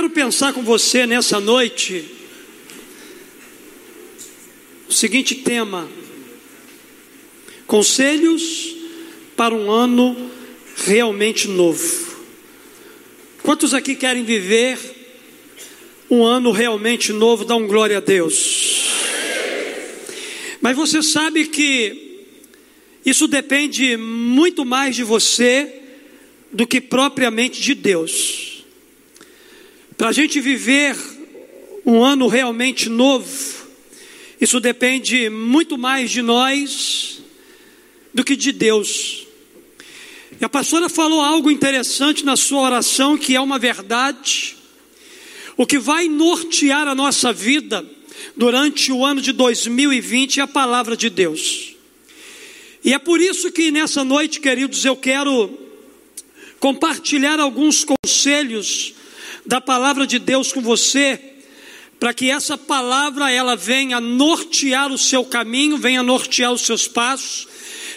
[0.00, 2.02] quero pensar com você nessa noite
[4.88, 5.86] o seguinte tema:
[7.66, 8.76] conselhos
[9.36, 10.30] para um ano
[10.86, 12.16] realmente novo.
[13.42, 14.78] Quantos aqui querem viver
[16.08, 17.44] um ano realmente novo?
[17.44, 18.86] Dá um glória a Deus.
[20.62, 22.24] Mas você sabe que
[23.04, 25.70] isso depende muito mais de você
[26.50, 28.49] do que propriamente de Deus.
[30.00, 30.96] Para a gente viver
[31.84, 33.28] um ano realmente novo,
[34.40, 37.20] isso depende muito mais de nós
[38.14, 39.26] do que de Deus.
[40.40, 44.56] E a pastora falou algo interessante na sua oração, que é uma verdade.
[45.54, 47.84] O que vai nortear a nossa vida
[48.34, 51.74] durante o ano de 2020 é a palavra de Deus.
[52.82, 55.58] E é por isso que nessa noite, queridos, eu quero
[56.58, 58.94] compartilhar alguns conselhos
[59.50, 61.18] da palavra de Deus com você,
[61.98, 67.48] para que essa palavra ela venha nortear o seu caminho, venha nortear os seus passos,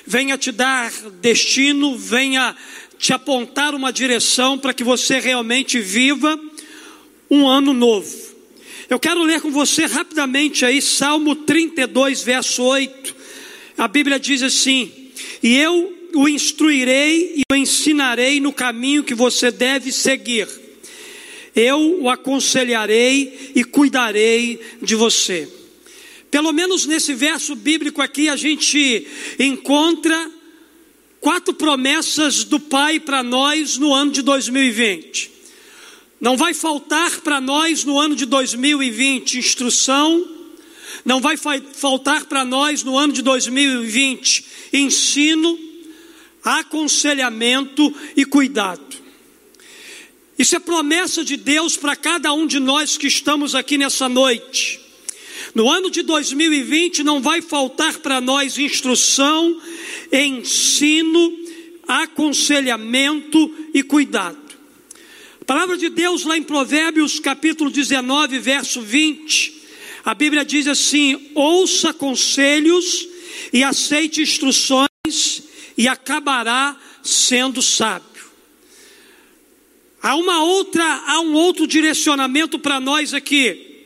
[0.03, 2.55] venha te dar destino, venha
[2.97, 6.39] te apontar uma direção para que você realmente viva
[7.29, 8.11] um ano novo.
[8.89, 13.15] Eu quero ler com você rapidamente aí Salmo 32, verso 8.
[13.77, 14.91] A Bíblia diz assim:
[15.43, 20.62] E eu o instruirei e o ensinarei no caminho que você deve seguir
[21.55, 25.47] eu o aconselharei e cuidarei de você.
[26.31, 30.31] Pelo menos nesse verso bíblico aqui a gente encontra
[31.19, 35.31] quatro promessas do Pai para nós no ano de 2020.
[36.19, 40.27] Não vai faltar para nós no ano de 2020 instrução,
[41.05, 45.59] não vai faltar para nós no ano de 2020 ensino,
[46.43, 49.02] aconselhamento e cuidado.
[50.37, 54.79] Isso é promessa de Deus para cada um de nós que estamos aqui nessa noite.
[55.53, 59.61] No ano de 2020 não vai faltar para nós instrução,
[60.11, 61.37] ensino,
[61.87, 64.41] aconselhamento e cuidado.
[65.41, 69.61] A palavra de Deus lá em Provérbios capítulo 19, verso 20,
[70.05, 73.07] a Bíblia diz assim: ouça conselhos
[73.51, 75.43] e aceite instruções,
[75.77, 78.12] e acabará sendo sábio.
[80.03, 83.85] Há uma outra, há um outro direcionamento para nós aqui.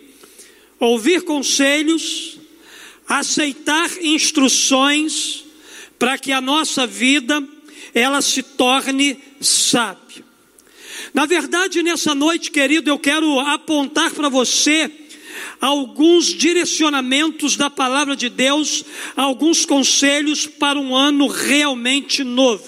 [0.80, 2.40] Ouvir conselhos,
[3.08, 5.46] aceitar instruções
[6.00, 7.48] para que a nossa vida
[7.94, 10.26] ela se torne sábia.
[11.14, 14.92] Na verdade, nessa noite, querido, eu quero apontar para você
[15.62, 18.84] alguns direcionamentos da palavra de Deus,
[19.16, 22.66] alguns conselhos para um ano realmente novo.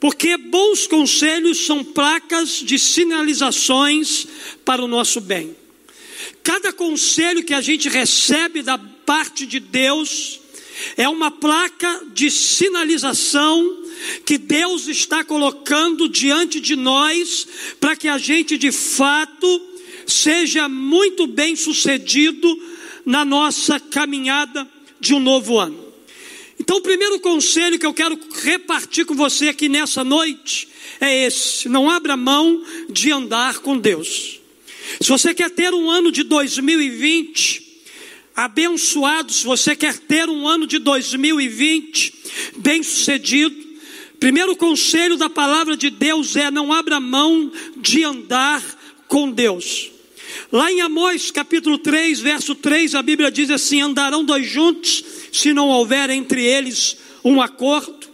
[0.00, 4.26] Porque bons conselhos são placas de sinalizações
[4.66, 5.56] para o nosso bem.
[6.42, 10.40] Cada conselho que a gente recebe da parte de Deus
[10.94, 13.78] é uma placa de sinalização
[14.26, 17.48] que Deus está colocando diante de nós
[17.80, 19.62] para que a gente de fato
[20.06, 22.62] seja muito bem sucedido
[23.06, 24.68] na nossa caminhada
[25.00, 25.81] de um novo ano.
[26.62, 30.68] Então, o primeiro conselho que eu quero repartir com você aqui nessa noite
[31.00, 34.38] é esse: não abra mão de andar com Deus.
[35.00, 37.82] Se você quer ter um ano de 2020
[38.36, 42.14] abençoado, se você quer ter um ano de 2020
[42.58, 43.56] bem sucedido,
[44.20, 48.62] primeiro conselho da palavra de Deus é: não abra mão de andar
[49.08, 49.91] com Deus.
[50.52, 55.02] Lá em Amós capítulo 3, verso 3, a Bíblia diz assim: andarão dois juntos
[55.32, 58.06] se não houver entre eles um acordo.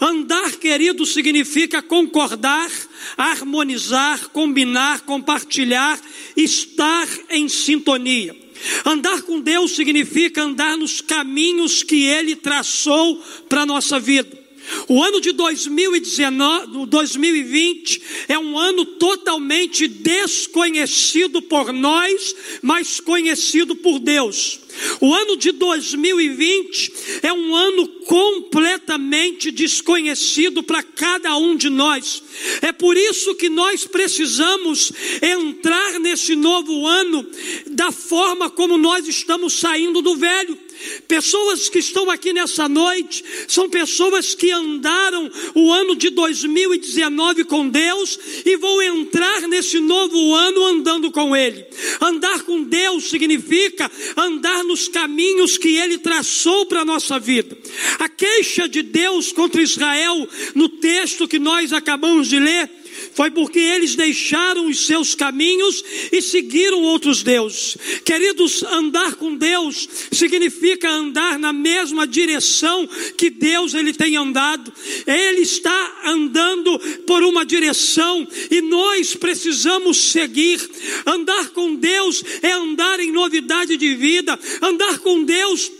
[0.00, 2.70] Andar, querido, significa concordar,
[3.16, 6.00] harmonizar, combinar, compartilhar,
[6.36, 8.36] estar em sintonia.
[8.84, 14.39] Andar com Deus significa andar nos caminhos que Ele traçou para a nossa vida.
[14.88, 23.98] O ano de 2019, 2020 é um ano totalmente desconhecido por nós, mas conhecido por
[23.98, 24.60] Deus.
[25.00, 26.92] O ano de 2020
[27.22, 32.22] é um ano completamente desconhecido para cada um de nós.
[32.62, 37.26] É por isso que nós precisamos entrar nesse novo ano
[37.66, 40.58] da forma como nós estamos saindo do velho.
[41.06, 47.68] Pessoas que estão aqui nessa noite são pessoas que andaram o ano de 2019 com
[47.68, 51.66] Deus e vão entrar nesse novo ano andando com Ele.
[52.00, 57.56] Andar com Deus significa andar nos caminhos que Ele traçou para a nossa vida.
[57.98, 62.79] A queixa de Deus contra Israel, no texto que nós acabamos de ler,
[63.14, 67.76] foi porque eles deixaram os seus caminhos e seguiram outros deuses.
[68.04, 74.72] Queridos, andar com Deus significa andar na mesma direção que Deus ele tem andado.
[75.06, 80.60] Ele está andando por uma direção e nós precisamos seguir.
[81.06, 84.38] Andar com Deus é andar em novidade de vida.
[84.62, 85.70] Andar com Deus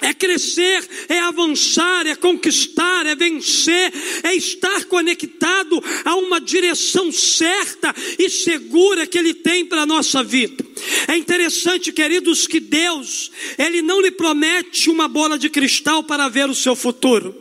[0.00, 3.92] é crescer, é avançar, é conquistar, é vencer,
[4.22, 10.22] é estar conectado a uma direção certa e segura que Ele tem para a nossa
[10.22, 10.64] vida.
[11.08, 16.48] É interessante, queridos, que Deus, Ele não lhe promete uma bola de cristal para ver
[16.48, 17.34] o seu futuro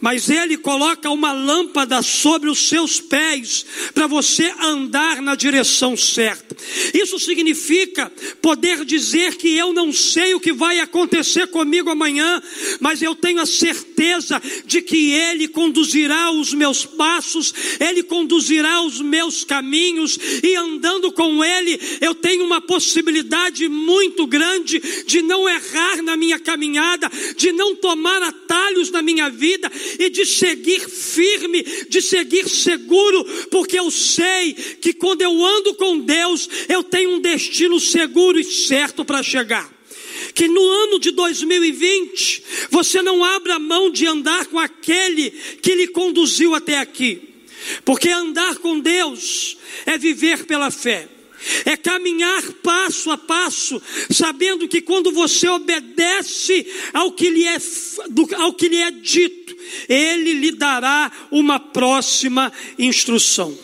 [0.00, 3.64] mas Ele coloca uma lâmpada sobre os seus pés
[3.94, 6.56] para você andar na direção certa.
[6.94, 8.10] Isso significa
[8.40, 12.42] poder dizer que eu não sei o que vai acontecer comigo amanhã,
[12.80, 19.00] mas eu tenho a certeza de que Ele conduzirá os meus passos, Ele conduzirá os
[19.00, 26.02] meus caminhos, e andando com Ele, eu tenho uma possibilidade muito grande de não errar
[26.02, 32.00] na minha caminhada, de não tomar atalhos na minha vida e de seguir firme, de
[32.00, 37.78] seguir seguro, porque eu sei que quando eu ando com Deus, eu tenho um destino
[37.80, 39.74] seguro e certo para chegar.
[40.34, 45.30] Que no ano de 2020 você não abra mão de andar com aquele
[45.62, 47.22] que lhe conduziu até aqui,
[47.84, 51.08] porque andar com Deus é viver pela fé
[51.64, 53.80] é caminhar passo a passo,
[54.10, 57.58] sabendo que quando você obedece ao que lhe é,
[58.36, 59.56] ao que lhe é dito,
[59.88, 63.56] ele lhe dará uma próxima instrução.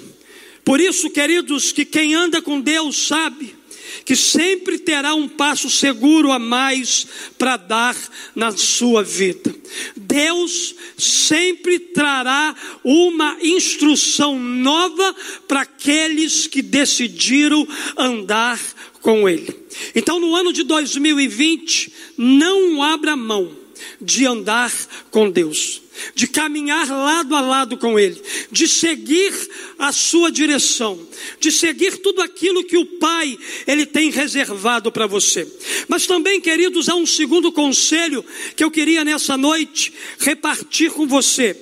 [0.65, 3.62] Por isso, queridos, que quem anda com Deus sabe
[4.05, 7.07] que sempre terá um passo seguro a mais
[7.39, 7.97] para dar
[8.35, 9.55] na sua vida.
[9.97, 12.55] Deus sempre trará
[12.85, 15.15] uma instrução nova
[15.47, 17.67] para aqueles que decidiram
[17.97, 18.61] andar
[19.01, 19.55] com Ele.
[19.95, 23.57] Então, no ano de 2020, não abra mão
[24.01, 24.73] de andar
[25.11, 25.82] com Deus
[26.15, 29.33] de caminhar lado a lado com Ele, de seguir
[29.79, 30.99] a sua direção,
[31.41, 35.47] de seguir tudo aquilo que o Pai Ele tem reservado para você.
[35.89, 38.25] Mas também, queridos, há um segundo conselho
[38.57, 41.57] que eu queria nessa noite repartir com você.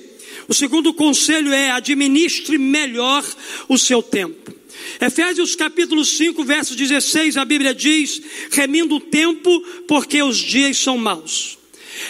[0.47, 3.23] O segundo conselho é administre melhor
[3.69, 4.53] o seu tempo.
[4.99, 10.97] Efésios capítulo 5, verso 16, a Bíblia diz: remindo o tempo, porque os dias são
[10.97, 11.60] maus.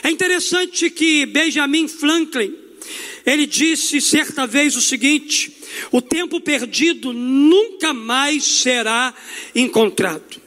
[0.04, 2.56] É interessante que Benjamin Franklin,
[3.26, 5.52] ele disse certa vez o seguinte:
[5.92, 9.14] o tempo perdido nunca mais será
[9.56, 10.42] encontrado.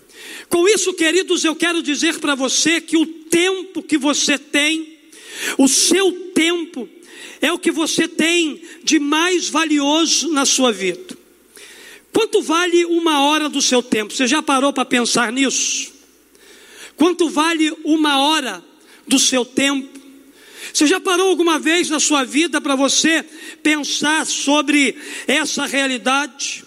[0.48, 4.98] Com isso, queridos, eu quero dizer para você que o tempo que você tem,
[5.58, 6.88] o seu tempo,
[7.40, 11.16] é o que você tem de mais valioso na sua vida.
[12.12, 14.12] Quanto vale uma hora do seu tempo?
[14.12, 15.92] Você já parou para pensar nisso?
[16.96, 18.64] Quanto vale uma hora
[19.06, 20.00] do seu tempo.
[20.72, 23.24] Você já parou alguma vez na sua vida para você
[23.62, 24.96] pensar sobre
[25.26, 26.64] essa realidade?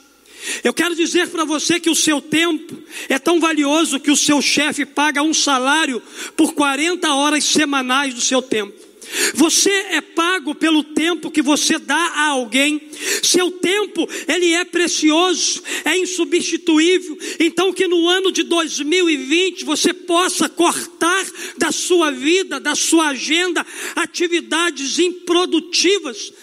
[0.64, 4.42] Eu quero dizer para você que o seu tempo é tão valioso que o seu
[4.42, 6.02] chefe paga um salário
[6.38, 8.87] por 40 horas semanais do seu tempo.
[9.34, 12.82] Você é pago pelo tempo que você dá a alguém.
[13.24, 17.18] Seu tempo, ele é precioso, é insubstituível.
[17.40, 21.26] Então que no ano de 2020 você possa cortar
[21.58, 26.34] da sua vida, da sua agenda, atividades improdutivas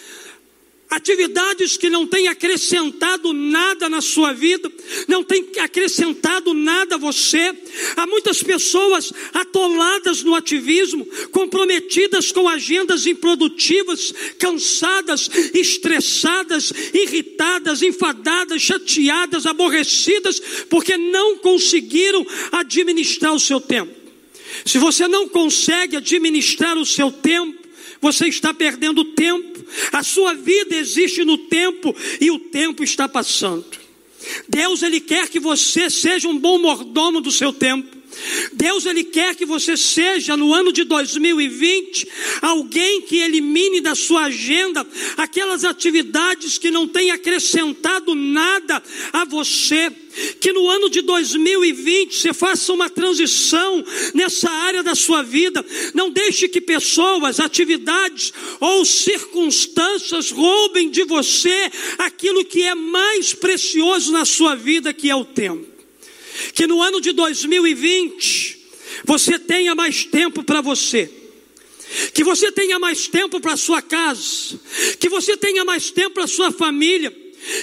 [0.89, 4.71] atividades que não têm acrescentado nada na sua vida,
[5.07, 7.53] não têm acrescentado nada a você.
[7.95, 19.45] Há muitas pessoas atoladas no ativismo, comprometidas com agendas improdutivas, cansadas, estressadas, irritadas, enfadadas, chateadas,
[19.45, 20.39] aborrecidas,
[20.69, 23.93] porque não conseguiram administrar o seu tempo.
[24.65, 27.64] Se você não consegue administrar o seu tempo,
[28.01, 29.63] você está perdendo tempo.
[29.91, 33.65] A sua vida existe no tempo e o tempo está passando.
[34.47, 37.94] Deus ele quer que você seja um bom mordomo do seu tempo.
[38.53, 42.07] Deus ele quer que você seja no ano de 2020
[42.41, 44.85] alguém que elimine da sua agenda
[45.17, 48.81] aquelas atividades que não têm acrescentado nada
[49.13, 49.91] a você.
[50.39, 53.83] Que no ano de 2020 você faça uma transição
[54.13, 55.65] nessa área da sua vida.
[55.93, 58.31] Não deixe que pessoas, atividades
[58.61, 65.15] ou circunstâncias roubem de você aquilo que é mais precioso na sua vida, que é
[65.15, 65.74] o tempo.
[66.53, 68.65] Que no ano de 2020
[69.03, 71.09] você tenha mais tempo para você.
[72.13, 74.59] Que você tenha mais tempo para sua casa,
[74.99, 77.15] que você tenha mais tempo para sua família,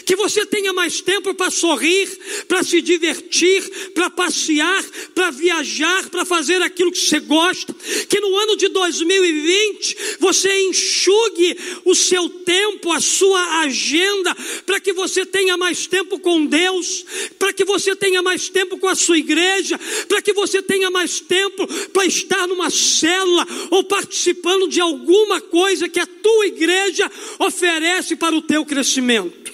[0.05, 2.09] que você tenha mais tempo para sorrir,
[2.49, 3.63] para se divertir,
[3.95, 4.85] para passear,
[5.15, 7.75] para viajar, para fazer aquilo que você gosta.
[8.09, 14.35] Que no ano de 2020 você enxugue o seu tempo, a sua agenda,
[14.67, 17.05] para que você tenha mais tempo com Deus,
[17.39, 21.21] para que você tenha mais tempo com a sua igreja, para que você tenha mais
[21.21, 28.17] tempo para estar numa célula ou participando de alguma coisa que a tua igreja oferece
[28.17, 29.52] para o teu crescimento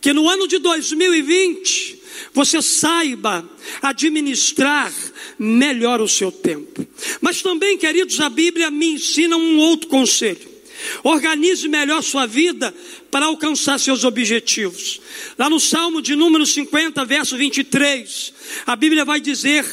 [0.00, 1.98] que no ano de 2020
[2.32, 3.48] você saiba
[3.82, 4.92] administrar
[5.38, 6.86] melhor o seu tempo.
[7.20, 10.48] Mas também, queridos, a Bíblia me ensina um outro conselho.
[11.02, 12.74] Organize melhor sua vida
[13.10, 15.00] para alcançar seus objetivos.
[15.36, 18.32] Lá no Salmo de número 50, verso 23,
[18.66, 19.64] a Bíblia vai dizer: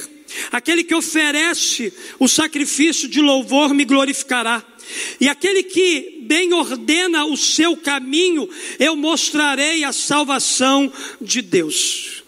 [0.52, 4.64] Aquele que oferece o sacrifício de louvor me glorificará.
[5.20, 8.50] E aquele que bem ordena o seu caminho,
[8.80, 12.24] eu mostrarei a salvação de Deus.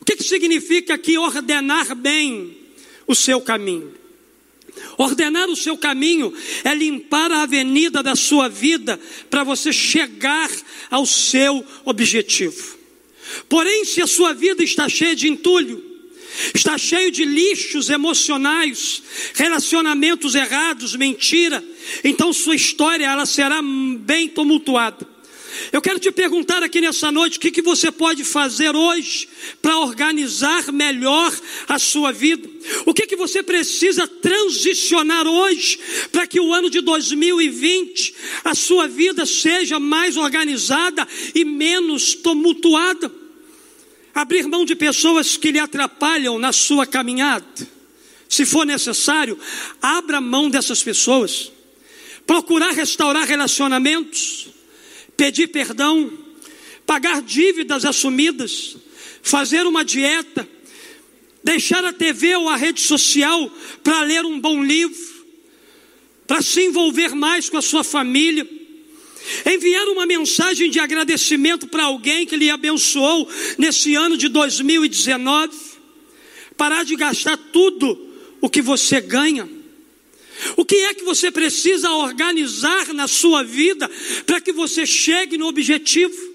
[0.00, 2.56] O que, que significa aqui ordenar bem
[3.06, 3.94] o seu caminho?
[4.96, 6.32] Ordenar o seu caminho
[6.64, 8.98] é limpar a avenida da sua vida
[9.30, 10.50] para você chegar
[10.90, 12.78] ao seu objetivo.
[13.48, 15.91] Porém, se a sua vida está cheia de entulho,
[16.54, 19.02] está cheio de lixos emocionais,
[19.34, 21.62] relacionamentos errados, mentira,
[22.02, 25.12] então sua história ela será bem tumultuada.
[25.70, 29.28] Eu quero te perguntar aqui nessa noite o que, que você pode fazer hoje
[29.60, 31.32] para organizar melhor
[31.68, 32.48] a sua vida.
[32.86, 35.78] O que, que você precisa transicionar hoje
[36.10, 43.21] para que o ano de 2020 a sua vida seja mais organizada e menos tumultuada
[44.14, 47.46] abrir mão de pessoas que lhe atrapalham na sua caminhada.
[48.28, 49.38] Se for necessário,
[49.80, 51.52] abra mão dessas pessoas.
[52.26, 54.48] Procurar restaurar relacionamentos,
[55.16, 56.10] pedir perdão,
[56.86, 58.76] pagar dívidas assumidas,
[59.22, 60.48] fazer uma dieta,
[61.42, 63.50] deixar a TV ou a rede social
[63.82, 65.12] para ler um bom livro,
[66.26, 68.48] para se envolver mais com a sua família
[69.46, 75.56] Enviar uma mensagem de agradecimento para alguém que lhe abençoou nesse ano de 2019.
[76.56, 77.98] Parar de gastar tudo
[78.40, 79.48] o que você ganha.
[80.56, 83.88] O que é que você precisa organizar na sua vida
[84.26, 86.32] para que você chegue no objetivo?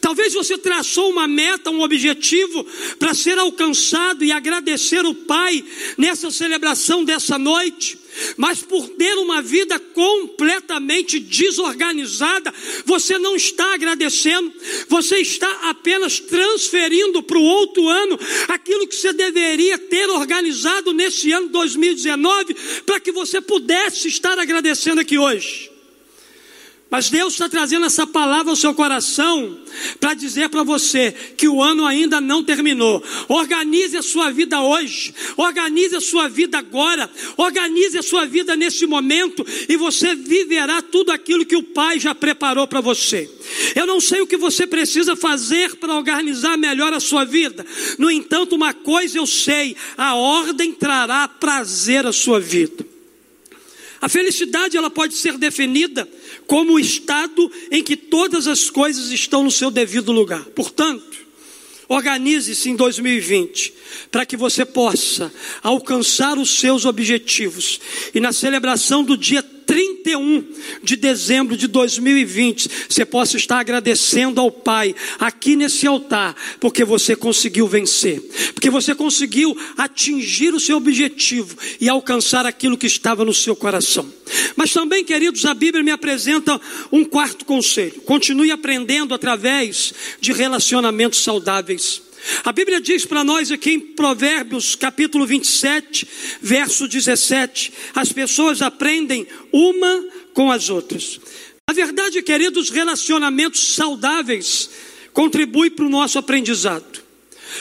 [0.00, 2.66] Talvez você traçou uma meta, um objetivo
[2.98, 5.64] para ser alcançado e agradecer o Pai
[5.96, 7.99] nessa celebração dessa noite.
[8.36, 12.52] Mas por ter uma vida completamente desorganizada,
[12.84, 14.52] você não está agradecendo,
[14.88, 21.32] você está apenas transferindo para o outro ano aquilo que você deveria ter organizado nesse
[21.32, 25.69] ano 2019 para que você pudesse estar agradecendo aqui hoje.
[26.90, 29.56] Mas Deus está trazendo essa palavra ao seu coração
[30.00, 33.00] para dizer para você que o ano ainda não terminou.
[33.28, 38.86] Organize a sua vida hoje, organize a sua vida agora, organize a sua vida nesse
[38.86, 43.30] momento e você viverá tudo aquilo que o Pai já preparou para você.
[43.76, 47.64] Eu não sei o que você precisa fazer para organizar melhor a sua vida.
[47.98, 52.84] No entanto, uma coisa eu sei: a ordem trará prazer à sua vida.
[54.00, 56.08] A felicidade ela pode ser definida
[56.50, 60.44] como o estado em que todas as coisas estão no seu devido lugar.
[60.46, 61.16] Portanto,
[61.88, 63.72] organize-se em 2020
[64.10, 67.80] para que você possa alcançar os seus objetivos
[68.12, 69.44] e na celebração do dia
[70.10, 70.44] 31
[70.82, 77.14] de dezembro de 2020, você possa estar agradecendo ao Pai aqui nesse altar, porque você
[77.14, 78.20] conseguiu vencer,
[78.54, 84.10] porque você conseguiu atingir o seu objetivo e alcançar aquilo que estava no seu coração.
[84.56, 91.22] Mas também, queridos, a Bíblia me apresenta um quarto conselho: continue aprendendo através de relacionamentos
[91.22, 92.02] saudáveis.
[92.44, 96.06] A Bíblia diz para nós aqui em Provérbios capítulo 27,
[96.40, 101.20] verso 17: as pessoas aprendem uma com as outras.
[101.68, 104.70] Na verdade, queridos, relacionamentos saudáveis
[105.12, 107.00] contribuem para o nosso aprendizado.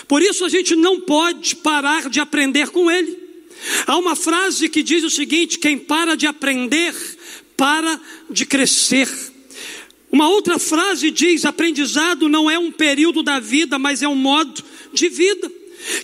[0.08, 3.18] Por isso a gente não pode parar de aprender com ele.
[3.86, 6.96] Há uma frase que diz o seguinte: quem para de aprender,
[7.56, 8.00] para
[8.30, 9.08] de crescer.
[10.12, 14.64] Uma outra frase diz: aprendizado não é um período da vida, mas é um modo
[14.94, 15.52] de vida.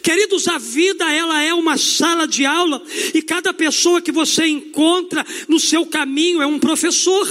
[0.01, 2.81] Queridos, a vida ela é uma sala de aula
[3.13, 7.27] e cada pessoa que você encontra no seu caminho é um professor.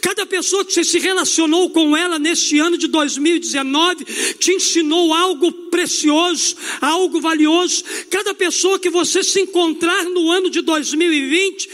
[0.00, 4.04] Cada pessoa que você se relacionou com ela neste ano de 2019
[4.38, 7.84] te ensinou algo precioso, algo valioso.
[8.10, 11.68] Cada pessoa que você se encontrar no ano de 2020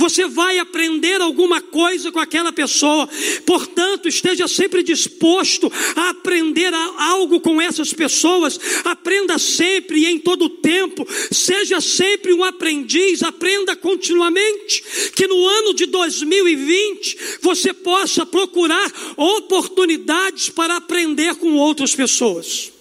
[0.00, 3.06] você vai aprender alguma coisa com aquela pessoa.
[3.44, 8.58] Portanto, esteja sempre disposto a aprender algo com essas pessoas.
[8.84, 11.06] Aprenda sempre e em todo o tempo.
[11.30, 13.22] Seja sempre um aprendiz.
[13.22, 14.82] Aprenda continuamente.
[15.14, 22.72] Que no ano de 2020 você possa procurar oportunidades para aprender com outras pessoas.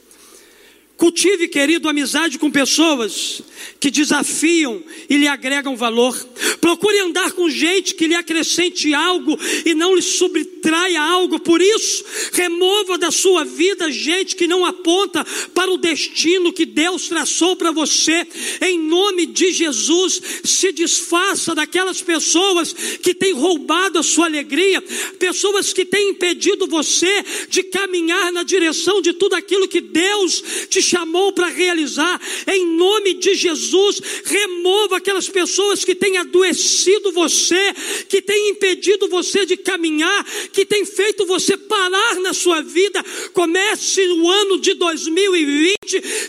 [0.99, 3.41] Cultive, querido, amizade com pessoas
[3.79, 6.13] que desafiam e lhe agregam valor.
[6.59, 11.39] Procure andar com gente que lhe acrescente algo e não lhe subtraia algo.
[11.39, 12.03] Por isso,
[12.33, 17.71] remova da sua vida gente que não aponta para o destino que Deus traçou para
[17.71, 18.27] você.
[18.59, 24.81] Em nome de Jesus, se desfaça daquelas pessoas que têm roubado a sua alegria,
[25.17, 30.88] pessoas que têm impedido você de caminhar na direção de tudo aquilo que Deus te
[30.89, 32.19] chamou para realizar.
[32.47, 37.73] Em nome de Jesus, remova aquelas pessoas que têm adoecido você,
[38.07, 43.03] que têm impedido você de caminhar, que têm feito você parar na sua vida.
[43.33, 45.79] Comece o ano de 2020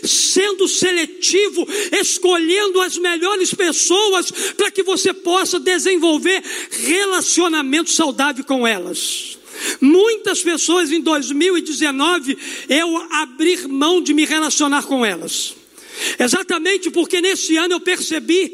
[0.03, 1.67] sendo seletivo,
[1.99, 9.40] escolhendo as melhores pessoas para que você possa desenvolver relacionamento saudável com elas.
[9.79, 12.37] Muitas pessoas em 2019
[12.69, 15.55] eu abrir mão de me relacionar com elas.
[16.17, 18.49] Exatamente porque nesse ano eu percebi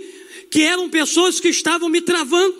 [0.50, 2.58] que eram pessoas que estavam me travando,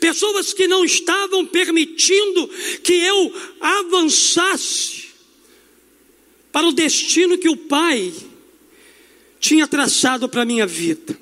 [0.00, 2.48] pessoas que não estavam permitindo
[2.82, 5.04] que eu avançasse
[6.52, 8.12] para o destino que o Pai
[9.40, 11.18] tinha traçado para a minha vida.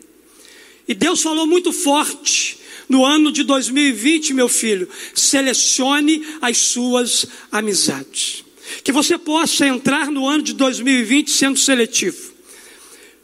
[0.87, 2.59] E Deus falou muito forte
[2.89, 8.45] no ano de 2020, meu filho, selecione as suas amizades.
[8.83, 12.33] Que você possa entrar no ano de 2020 sendo seletivo.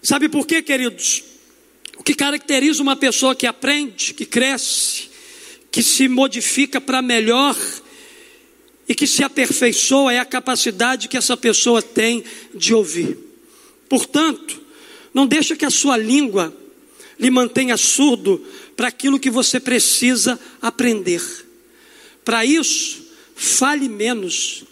[0.02, 1.24] Sabe por quê, queridos?
[1.96, 5.08] O que caracteriza uma pessoa que aprende, que cresce,
[5.70, 7.56] que se modifica para melhor
[8.88, 13.18] e que se aperfeiçoa é a capacidade que essa pessoa tem de ouvir.
[13.88, 14.60] Portanto,
[15.12, 16.54] não deixa que a sua língua
[17.18, 18.44] lhe mantenha surdo
[18.78, 21.20] para aquilo que você precisa aprender.
[22.24, 24.62] Para isso, fale menos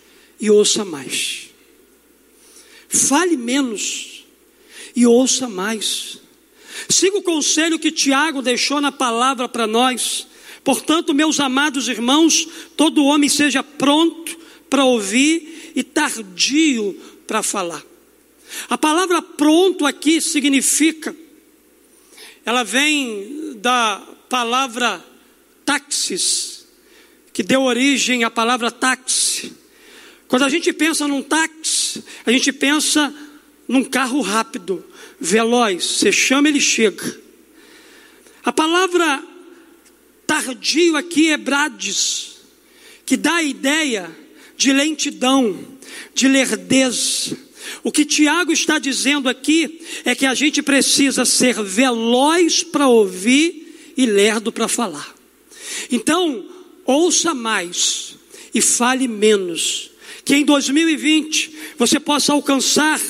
[0.40, 1.48] e ouça mais.
[2.88, 4.24] Fale menos
[4.94, 6.20] e ouça mais.
[6.88, 10.28] Siga o conselho que Tiago deixou na palavra para nós.
[10.62, 14.38] Portanto, meus amados irmãos, todo homem seja pronto
[14.70, 17.84] para ouvir e tardio para falar.
[18.68, 21.25] A palavra pronto aqui significa
[22.46, 25.04] ela vem da palavra
[25.64, 26.64] táxis,
[27.32, 29.52] que deu origem à palavra táxi.
[30.28, 33.12] Quando a gente pensa num táxi, a gente pensa
[33.66, 34.84] num carro rápido,
[35.18, 37.20] veloz, você chama, ele chega.
[38.44, 39.24] A palavra
[40.24, 42.36] tardio aqui é brades,
[43.04, 44.08] que dá a ideia
[44.56, 45.66] de lentidão,
[46.14, 47.36] de lerdeza.
[47.82, 53.92] O que Tiago está dizendo aqui é que a gente precisa ser veloz para ouvir
[53.96, 55.14] e lerdo para falar.
[55.90, 56.44] Então,
[56.84, 58.16] ouça mais
[58.54, 59.90] e fale menos.
[60.24, 63.00] Que em 2020 você possa alcançar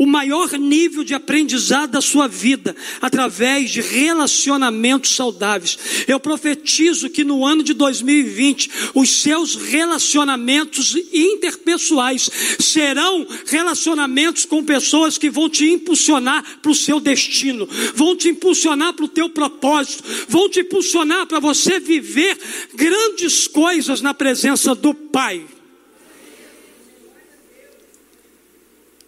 [0.00, 5.76] o maior nível de aprendizado da sua vida através de relacionamentos saudáveis.
[6.08, 15.18] Eu profetizo que no ano de 2020 os seus relacionamentos interpessoais serão relacionamentos com pessoas
[15.18, 20.02] que vão te impulsionar para o seu destino, vão te impulsionar para o teu propósito,
[20.26, 22.38] vão te impulsionar para você viver
[22.74, 25.44] grandes coisas na presença do Pai.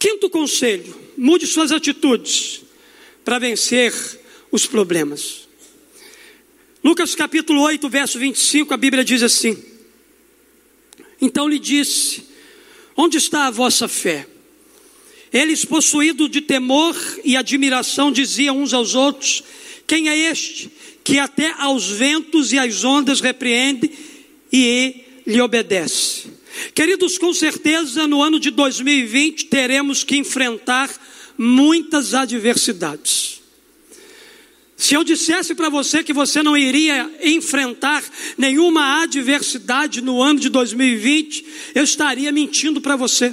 [0.02, 2.62] Quinto conselho: mude suas atitudes
[3.24, 3.94] para vencer
[4.50, 5.46] os problemas.
[6.82, 9.56] Lucas capítulo 8, verso 25, a Bíblia diz assim:
[11.20, 12.24] Então lhe disse:
[12.96, 14.26] Onde está a vossa fé?
[15.32, 19.44] Eles, possuídos de temor e admiração, diziam uns aos outros:
[19.86, 20.68] Quem é este
[21.04, 23.88] que até aos ventos e às ondas repreende
[24.52, 26.31] e lhe obedece?
[26.74, 30.90] Queridos, com certeza no ano de 2020 teremos que enfrentar
[31.38, 33.40] muitas adversidades.
[34.76, 38.02] Se eu dissesse para você que você não iria enfrentar
[38.36, 43.32] nenhuma adversidade no ano de 2020, eu estaria mentindo para você.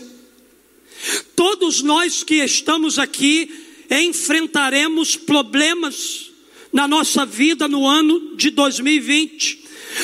[1.35, 3.49] Todos nós que estamos aqui
[3.89, 6.29] enfrentaremos problemas
[6.71, 9.58] na nossa vida no ano de 2020.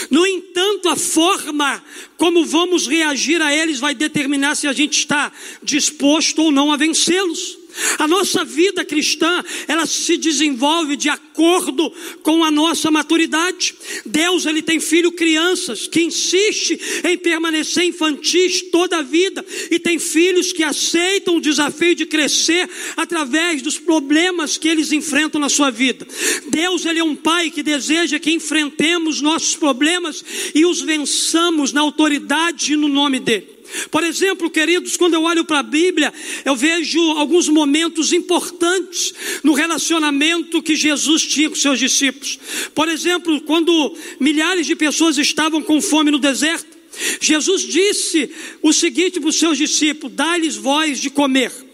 [0.09, 1.83] No entanto, a forma
[2.17, 5.31] como vamos reagir a eles vai determinar se a gente está
[5.61, 7.64] disposto ou não a vencê-los.
[7.99, 11.91] A nossa vida cristã, ela se desenvolve de acordo
[12.23, 13.75] com a nossa maturidade.
[14.05, 19.99] Deus, ele tem filho crianças que insiste em permanecer infantis toda a vida e tem
[19.99, 25.69] filhos que aceitam o desafio de crescer através dos problemas que eles enfrentam na sua
[25.69, 26.07] vida.
[26.47, 31.81] Deus, ele é um pai que deseja que enfrentemos nossos problemas e os vençamos na
[31.81, 33.54] autoridade e no nome dele.
[33.89, 39.53] Por exemplo, queridos, quando eu olho para a Bíblia, eu vejo alguns momentos importantes no
[39.53, 42.39] relacionamento que Jesus tinha com seus discípulos.
[42.73, 46.75] Por exemplo, quando milhares de pessoas estavam com fome no deserto,
[47.19, 48.29] Jesus disse
[48.61, 51.64] o seguinte para os seus discípulos: dá-lhes voz de comer.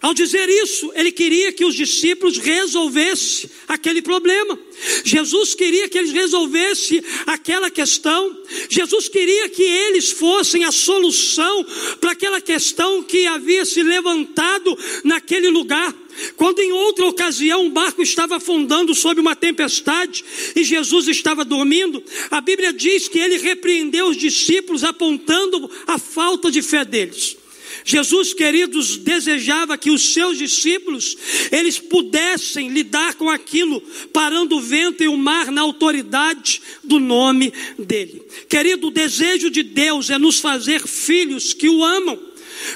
[0.00, 4.58] Ao dizer isso, ele queria que os discípulos resolvessem aquele problema.
[5.04, 8.36] Jesus queria que eles resolvessem aquela questão.
[8.68, 11.64] Jesus queria que eles fossem a solução
[12.00, 15.94] para aquela questão que havia se levantado naquele lugar.
[16.36, 22.02] Quando em outra ocasião um barco estava afundando sob uma tempestade e Jesus estava dormindo,
[22.30, 27.36] a Bíblia diz que ele repreendeu os discípulos apontando a falta de fé deles.
[27.86, 31.16] Jesus, queridos, desejava que os seus discípulos,
[31.52, 33.80] eles pudessem lidar com aquilo,
[34.12, 38.22] parando o vento e o mar na autoridade do nome dele.
[38.48, 42.25] Querido, o desejo de Deus é nos fazer filhos que o amam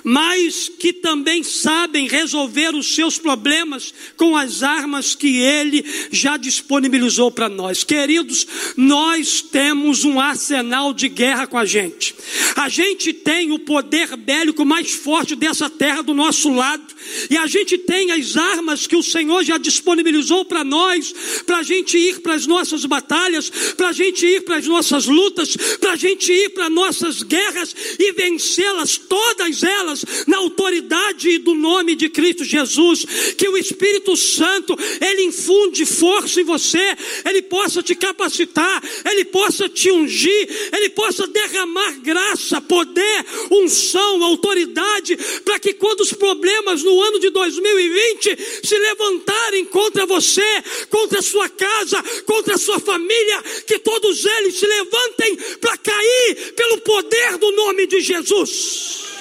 [0.02, 7.30] mas que também sabem resolver os seus problemas com as armas que Ele já disponibilizou
[7.30, 7.84] para nós.
[7.84, 12.14] Queridos, nós temos um arsenal de guerra com a gente.
[12.56, 16.84] A gente tem o poder bélico mais forte dessa terra do nosso lado,
[17.28, 21.14] e a gente tem as armas que o Senhor já disponibilizou para nós,
[21.46, 25.06] para a gente ir para as nossas batalhas, para a gente ir para as nossas
[25.06, 31.38] lutas, para a gente ir para nossas guerras e vencê-las todas elas elas na autoridade
[31.38, 33.04] do nome de Cristo Jesus,
[33.36, 39.68] que o Espírito Santo ele infunde força em você, ele possa te capacitar, ele possa
[39.68, 47.00] te ungir, ele possa derramar graça, poder, unção, autoridade, para que quando os problemas no
[47.00, 50.42] ano de 2020 se levantarem contra você,
[50.88, 56.52] contra a sua casa, contra a sua família, que todos eles se levantem para cair
[56.56, 59.19] pelo poder do nome de Jesus.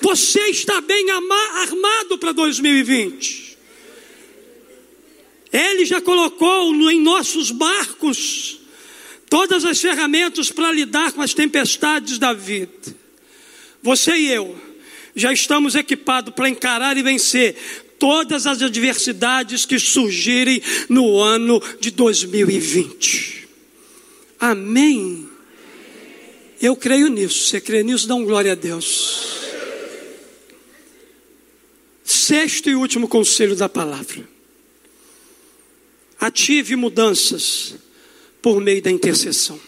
[0.00, 3.50] Você está bem armado para 2020.
[5.52, 8.60] Ele já colocou em nossos barcos
[9.28, 12.96] todas as ferramentas para lidar com as tempestades da vida.
[13.82, 14.56] Você e eu
[15.14, 17.56] já estamos equipados para encarar e vencer
[17.98, 23.48] todas as adversidades que surgirem no ano de 2020.
[24.38, 25.28] Amém.
[26.60, 27.48] Eu creio nisso.
[27.48, 28.08] Você crê nisso?
[28.08, 29.39] Dá um glória a Deus.
[32.30, 34.24] Sexto e último conselho da palavra.
[36.20, 37.74] Ative mudanças
[38.40, 39.60] por meio da intercessão.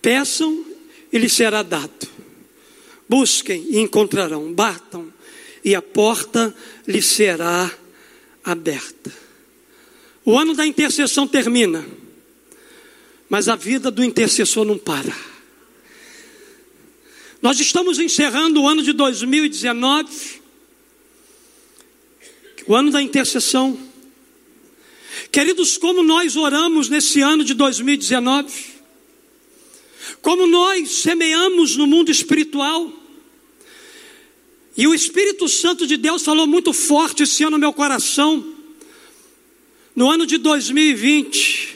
[0.00, 0.64] Peçam
[1.12, 2.08] e lhes será dado.
[3.06, 4.54] Busquem e encontrarão.
[4.54, 5.12] Batam
[5.62, 6.56] e a porta
[6.88, 7.70] lhes será
[8.42, 9.12] aberta.
[10.24, 11.86] O ano da intercessão termina,
[13.28, 15.35] mas a vida do intercessor não para.
[17.42, 20.40] Nós estamos encerrando o ano de 2019,
[22.66, 23.78] o ano da intercessão.
[25.30, 28.52] Queridos, como nós oramos nesse ano de 2019,
[30.22, 32.90] como nós semeamos no mundo espiritual,
[34.76, 38.54] e o Espírito Santo de Deus falou muito forte esse ano no meu coração,
[39.94, 41.75] no ano de 2020,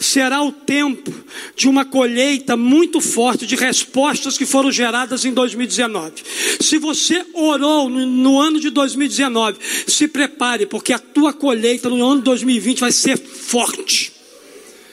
[0.00, 1.12] será o tempo
[1.54, 6.22] de uma colheita muito forte de respostas que foram geradas em 2019.
[6.58, 12.02] Se você orou no, no ano de 2019, se prepare, porque a tua colheita no
[12.02, 14.12] ano de 2020 vai ser forte,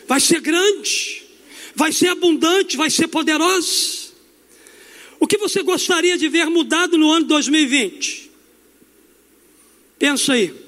[0.06, 1.24] vai ser grande,
[1.74, 4.08] vai ser abundante, vai ser poderosa.
[5.20, 8.30] O que você gostaria de ver mudado no ano de 2020?
[9.98, 10.67] Pensa aí.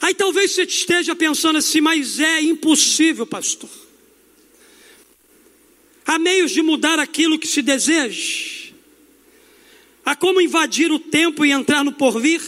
[0.00, 3.70] Aí talvez você esteja pensando assim, mas é impossível, pastor.
[6.06, 8.72] Há meios de mudar aquilo que se deseja.
[10.04, 12.42] Há como invadir o tempo e entrar no porvir.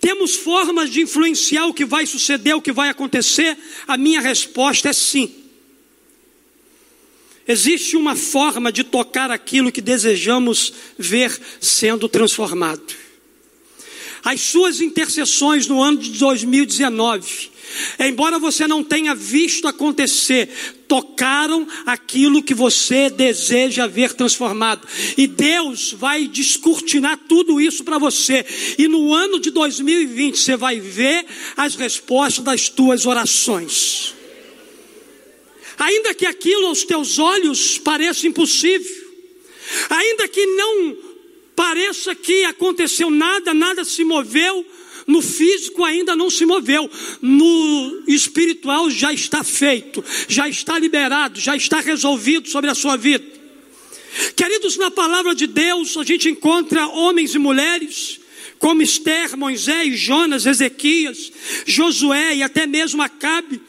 [0.00, 3.56] Temos formas de influenciar o que vai suceder, o que vai acontecer?
[3.86, 5.32] A minha resposta é sim.
[7.46, 13.03] Existe uma forma de tocar aquilo que desejamos ver sendo transformado.
[14.24, 17.54] As suas intercessões no ano de 2019
[17.98, 20.48] embora você não tenha visto acontecer,
[20.86, 24.86] tocaram aquilo que você deseja ver transformado.
[25.16, 28.44] E Deus vai descortinar tudo isso para você.
[28.78, 31.24] E no ano de 2020 você vai ver
[31.56, 34.14] as respostas das tuas orações.
[35.78, 39.04] Ainda que aquilo aos teus olhos pareça impossível,
[39.90, 41.13] ainda que não
[41.54, 44.66] pareça que aconteceu nada, nada se moveu,
[45.06, 46.90] no físico ainda não se moveu,
[47.20, 53.24] no espiritual já está feito, já está liberado, já está resolvido sobre a sua vida.
[54.36, 58.20] Queridos, na palavra de Deus a gente encontra homens e mulheres
[58.58, 61.32] como Esther, Moisés, Jonas, Ezequias,
[61.66, 63.60] Josué e até mesmo Acabe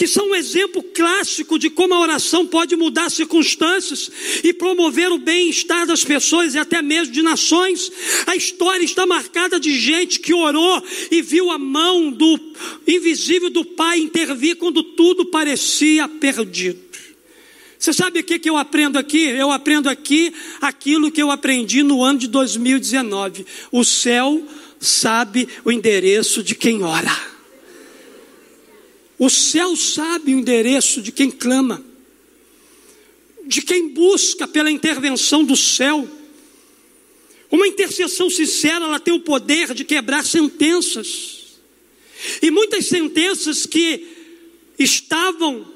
[0.00, 4.10] que são um exemplo clássico de como a oração pode mudar circunstâncias
[4.42, 7.92] e promover o bem-estar das pessoas e até mesmo de nações.
[8.26, 12.40] A história está marcada de gente que orou e viu a mão do
[12.88, 16.80] invisível do Pai intervir quando tudo parecia perdido.
[17.78, 19.22] Você sabe o que, eu aprendo aqui?
[19.24, 20.32] Eu aprendo aqui
[20.62, 23.44] aquilo que eu aprendi no ano de 2019.
[23.70, 24.42] O céu
[24.78, 27.39] sabe o endereço de quem ora.
[29.20, 31.84] O céu sabe o endereço de quem clama,
[33.46, 36.08] de quem busca pela intervenção do céu.
[37.50, 41.58] Uma intercessão sincera, ela tem o poder de quebrar sentenças.
[42.40, 44.06] E muitas sentenças que
[44.78, 45.70] estavam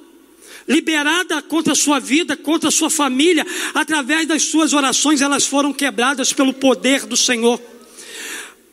[0.66, 5.70] liberadas contra a sua vida, contra a sua família, através das suas orações, elas foram
[5.70, 7.60] quebradas pelo poder do Senhor.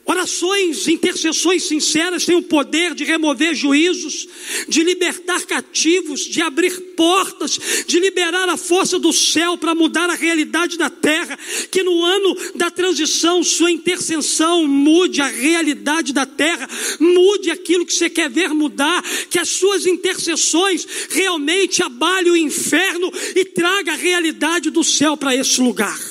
[0.03, 4.27] Orações, intercessões sinceras têm o poder de remover juízos,
[4.67, 10.15] de libertar cativos, de abrir portas, de liberar a força do céu para mudar a
[10.15, 11.37] realidade da terra.
[11.69, 16.67] Que no ano da transição, sua intercessão mude a realidade da terra,
[16.99, 19.03] mude aquilo que você quer ver mudar.
[19.29, 25.35] Que as suas intercessões realmente abalem o inferno e traga a realidade do céu para
[25.35, 26.10] esse lugar.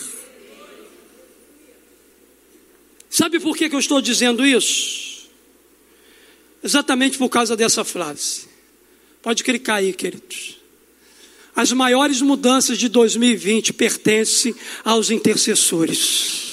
[3.10, 5.28] Sabe por que, que eu estou dizendo isso?
[6.62, 8.48] Exatamente por causa dessa frase.
[9.20, 10.58] Pode clicar aí, queridos.
[11.54, 16.50] As maiores mudanças de 2020 pertencem aos intercessores.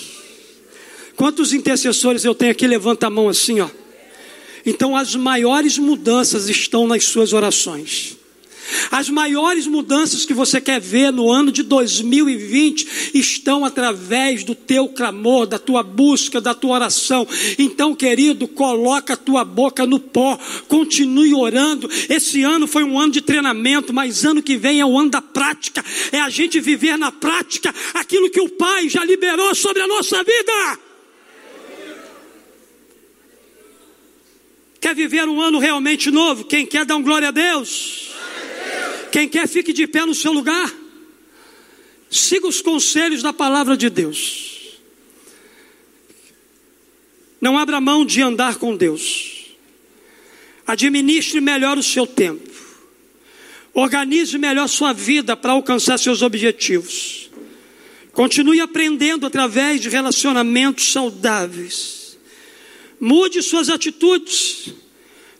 [1.16, 2.66] Quantos intercessores eu tenho aqui?
[2.66, 3.70] Levanta a mão assim, ó.
[4.66, 8.17] Então, as maiores mudanças estão nas suas orações.
[8.92, 14.88] As maiores mudanças que você quer ver no ano de 2020 estão através do teu
[14.90, 17.28] clamor, da tua busca, da tua oração.
[17.58, 21.90] Então, querido, coloca a tua boca no pó, continue orando.
[22.10, 25.22] Esse ano foi um ano de treinamento, mas ano que vem é o ano da
[25.22, 25.84] prática.
[26.12, 30.24] É a gente viver na prática aquilo que o Pai já liberou sobre a nossa
[30.24, 30.80] vida.
[34.80, 36.46] Quer viver um ano realmente novo?
[36.46, 38.17] Quem quer dar um glória a Deus?
[39.12, 40.74] Quem quer, fique de pé no seu lugar.
[42.10, 44.78] Siga os conselhos da palavra de Deus.
[47.40, 49.52] Não abra mão de andar com Deus.
[50.66, 52.50] Administre melhor o seu tempo.
[53.74, 57.30] Organize melhor sua vida para alcançar seus objetivos.
[58.12, 62.18] Continue aprendendo através de relacionamentos saudáveis.
[63.00, 64.74] Mude suas atitudes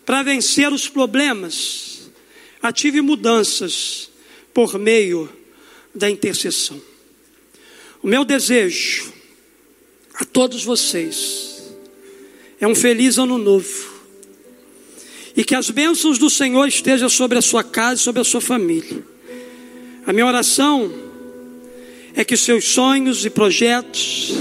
[0.06, 1.87] para vencer os problemas
[2.62, 4.10] ative mudanças
[4.54, 5.30] por meio
[5.94, 6.82] da intercessão.
[8.02, 9.12] O meu desejo
[10.14, 11.74] a todos vocês
[12.60, 13.98] é um feliz ano novo.
[15.36, 18.42] E que as bênçãos do Senhor estejam sobre a sua casa e sobre a sua
[18.42, 19.06] família.
[20.06, 20.92] A minha oração
[22.16, 24.32] é que seus sonhos e projetos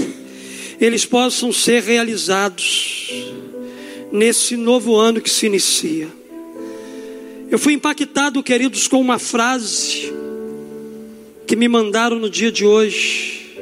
[0.79, 3.09] eles possam ser realizados
[4.11, 6.16] nesse novo ano que se inicia.
[7.49, 10.13] Eu fui impactado, queridos, com uma frase
[11.45, 13.57] que me mandaram no dia de hoje,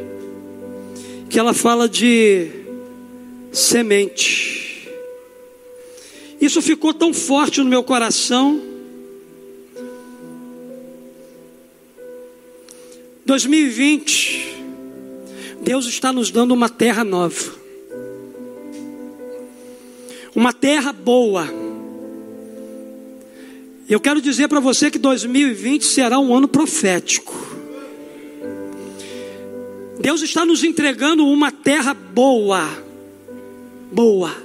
[1.30, 2.50] que ela fala de
[3.52, 4.90] semente.
[6.42, 8.60] Isso ficou tão forte no meu coração.
[13.24, 14.64] 2020,
[15.62, 17.54] Deus está nos dando uma terra nova,
[20.36, 21.65] uma terra boa
[23.88, 27.34] eu quero dizer para você que 2020 será um ano profético.
[30.00, 32.68] Deus está nos entregando uma terra boa,
[33.92, 34.36] boa.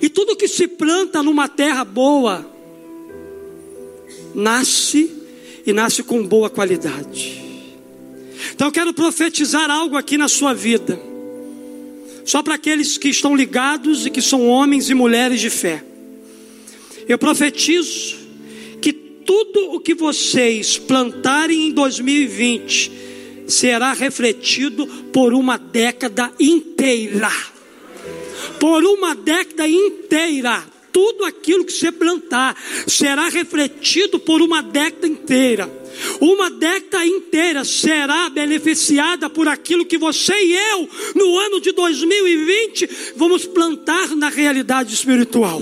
[0.00, 2.46] E tudo que se planta numa terra boa,
[4.34, 5.10] nasce
[5.66, 7.42] e nasce com boa qualidade.
[8.54, 11.00] Então eu quero profetizar algo aqui na sua vida,
[12.24, 15.84] só para aqueles que estão ligados e que são homens e mulheres de fé.
[17.12, 18.16] Eu profetizo
[18.80, 22.90] que tudo o que vocês plantarem em 2020
[23.46, 27.30] será refletido por uma década inteira.
[28.58, 30.64] Por uma década inteira.
[30.90, 35.70] Tudo aquilo que você plantar será refletido por uma década inteira.
[36.18, 42.88] Uma década inteira será beneficiada por aquilo que você e eu, no ano de 2020,
[43.16, 45.60] vamos plantar na realidade espiritual.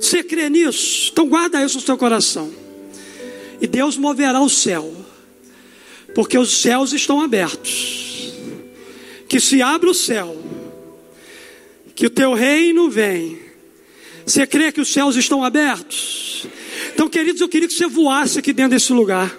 [0.00, 1.10] Você crê nisso?
[1.12, 2.52] Então guarda isso no seu coração.
[3.60, 4.94] E Deus moverá o céu,
[6.14, 8.32] porque os céus estão abertos.
[9.28, 10.36] Que se abra o céu,
[11.94, 13.38] que o teu reino vem.
[14.24, 16.46] Você crê que os céus estão abertos?
[16.94, 19.36] Então, queridos, eu queria que você voasse aqui dentro desse lugar.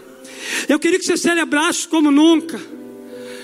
[0.67, 2.60] Eu queria que você celebrasse como nunca.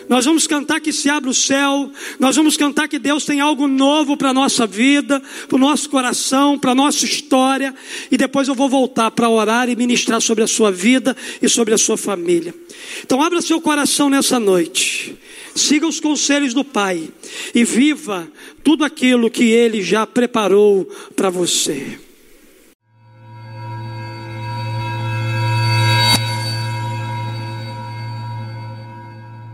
[0.07, 3.67] Nós vamos cantar que se abre o céu, nós vamos cantar que Deus tem algo
[3.67, 7.73] novo para a nossa vida, para o nosso coração, para a nossa história,
[8.11, 11.73] e depois eu vou voltar para orar e ministrar sobre a sua vida e sobre
[11.73, 12.53] a sua família.
[13.03, 15.15] Então, abra seu coração nessa noite,
[15.55, 17.09] siga os conselhos do Pai
[17.53, 18.27] e viva
[18.63, 22.04] tudo aquilo que Ele já preparou para você.